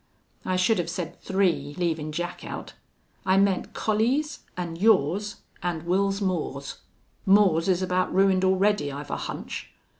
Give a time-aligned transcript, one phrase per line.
[0.45, 2.73] "I should have said three, leavin' Jack out.
[3.23, 6.77] I meant Collie's an' yours an' Wils Moore's."
[7.27, 9.69] "Moore's is about ruined already, I've a hunch."